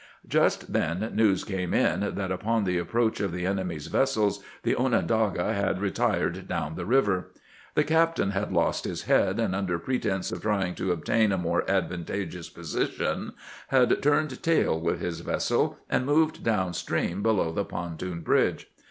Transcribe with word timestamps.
Just 0.27 0.73
then 0.73 1.11
news 1.13 1.43
came 1.43 1.75
in 1.75 1.99
that 2.15 2.31
upon 2.31 2.63
the 2.63 2.79
approach 2.79 3.19
of 3.19 3.31
the 3.31 3.45
enemy's 3.45 3.85
vessels 3.85 4.43
the 4.63 4.75
Onondaga 4.75 5.53
had 5.53 5.79
re 5.79 5.91
tired 5.91 6.47
down 6.47 6.73
the 6.73 6.87
river. 6.87 7.29
The 7.75 7.83
captain 7.83 8.31
had 8.31 8.51
lost 8.51 8.85
his 8.85 9.03
head, 9.03 9.39
and 9.39 9.53
under 9.53 9.77
pretense 9.77 10.31
of 10.31 10.41
trying 10.41 10.73
to 10.73 10.91
obtain 10.91 11.31
a 11.31 11.37
more 11.37 11.61
advan 11.67 12.05
tageous 12.05 12.51
position, 12.51 13.33
had 13.67 14.01
turned 14.01 14.41
tail 14.41 14.79
with 14.79 14.99
his 15.01 15.19
vessel, 15.19 15.77
and 15.87 16.03
moved 16.03 16.43
down 16.43 16.73
stream 16.73 17.21
below 17.21 17.51
the 17.51 17.63
pontoon 17.63 18.21
bridge. 18.21 18.71